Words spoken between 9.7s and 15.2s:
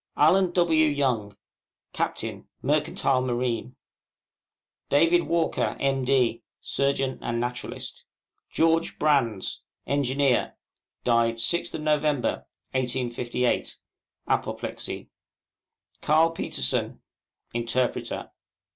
Engineer, died 6th Nov. 1858, (Apoplexy).